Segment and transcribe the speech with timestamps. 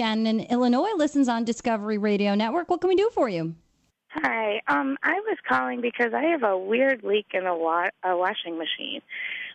[0.00, 2.70] Shannon in Illinois listens on Discovery Radio Network.
[2.70, 3.54] What can we do for you?
[4.08, 4.62] Hi.
[4.66, 8.56] Um, I was calling because I have a weird leak in a, wa- a washing
[8.56, 9.02] machine.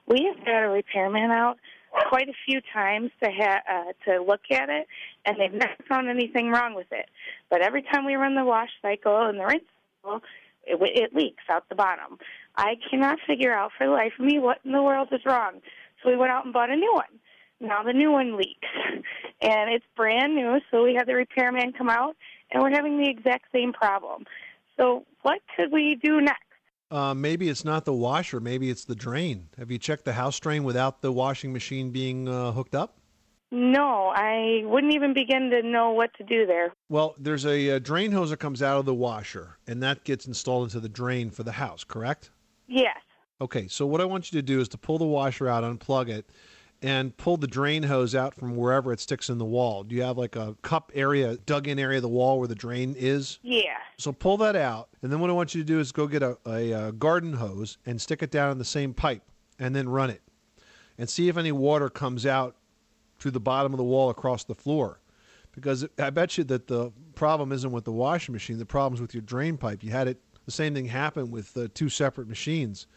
[0.05, 1.57] We have had a repairman out
[2.09, 4.85] quite a few times to ha- uh, to look at it,
[5.25, 7.09] and they've never found anything wrong with it.
[7.49, 9.63] But every time we run the wash cycle and the rinse
[10.03, 10.21] cycle,
[10.67, 12.19] it, it leaks out the bottom.
[12.55, 15.53] I cannot figure out for the life of me what in the world is wrong.
[16.03, 17.19] So we went out and bought a new one.
[17.61, 18.67] Now the new one leaks,
[19.45, 20.59] and it's brand new.
[20.71, 22.15] So we had the repairman come out,
[22.51, 24.25] and we're having the exact same problem.
[24.77, 26.41] So, what could we do next?
[26.91, 28.39] Uh, maybe it's not the washer.
[28.39, 29.49] Maybe it's the drain.
[29.57, 32.97] Have you checked the house drain without the washing machine being uh, hooked up?
[33.51, 36.73] No, I wouldn't even begin to know what to do there.
[36.89, 40.27] Well, there's a, a drain hose that comes out of the washer, and that gets
[40.27, 42.31] installed into the drain for the house, correct?
[42.67, 42.97] Yes.
[43.39, 46.09] Okay, so what I want you to do is to pull the washer out, unplug
[46.09, 46.29] it,
[46.81, 49.83] and pull the drain hose out from wherever it sticks in the wall.
[49.83, 52.55] Do you have like a cup area, dug in area of the wall where the
[52.55, 53.39] drain is?
[53.41, 53.77] Yeah.
[53.97, 56.21] So pull that out, and then what I want you to do is go get
[56.21, 59.23] a, a, a garden hose and stick it down in the same pipe,
[59.57, 60.21] and then run it,
[60.97, 62.55] and see if any water comes out
[63.19, 64.99] through the bottom of the wall across the floor.
[65.53, 68.57] Because I bet you that the problem isn't with the washing machine.
[68.59, 69.83] The problem's with your drain pipe.
[69.83, 70.19] You had it.
[70.45, 72.87] The same thing happened with uh, two separate machines.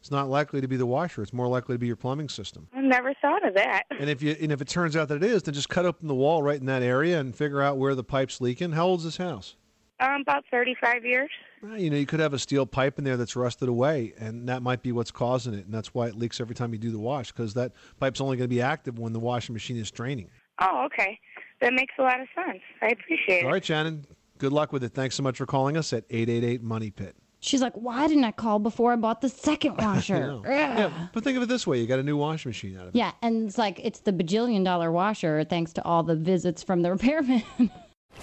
[0.00, 1.22] It's not likely to be the washer.
[1.22, 2.68] It's more likely to be your plumbing system.
[2.72, 3.82] I never thought of that.
[3.90, 6.08] And if you and if it turns out that it is, then just cut open
[6.08, 8.72] the wall right in that area and figure out where the pipe's leaking.
[8.72, 9.56] How old's this house?
[10.00, 11.30] Um, about 35 years.
[11.60, 14.48] Well, you know, you could have a steel pipe in there that's rusted away, and
[14.48, 16.92] that might be what's causing it, and that's why it leaks every time you do
[16.92, 19.90] the wash, because that pipe's only going to be active when the washing machine is
[19.90, 20.30] draining.
[20.60, 21.18] Oh, okay.
[21.60, 22.60] That makes a lot of sense.
[22.80, 23.44] I appreciate it.
[23.44, 24.06] All right, Shannon.
[24.38, 24.94] Good luck with it.
[24.94, 27.16] Thanks so much for calling us at 888 Money Pit.
[27.40, 30.18] She's like, why didn't I call before I bought the second washer?
[30.18, 30.42] know.
[30.44, 32.94] Yeah, but think of it this way: you got a new washing machine out of
[32.94, 32.98] it.
[32.98, 36.82] Yeah, and it's like it's the bajillion dollar washer thanks to all the visits from
[36.82, 37.42] the repairman.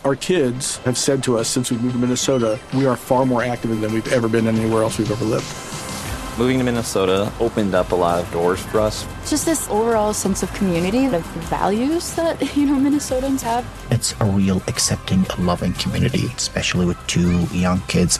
[0.04, 3.42] Our kids have said to us since we moved to Minnesota, we are far more
[3.42, 5.46] active than we've ever been anywhere else we've ever lived.
[6.38, 9.08] Moving to Minnesota opened up a lot of doors for us.
[9.30, 13.66] Just this overall sense of community, the values that, you know, Minnesotans have.
[13.90, 18.20] It's a real accepting, loving community, especially with two young kids.